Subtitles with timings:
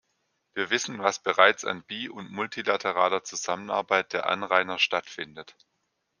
[0.55, 5.55] Wir wissen, was bereits an bi- und multilateraler Zusammenarbeit der Anrainer stattfindet.